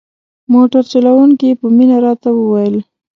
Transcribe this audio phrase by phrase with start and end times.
[0.53, 2.75] موټر چلوونکي په مینه راته وویل.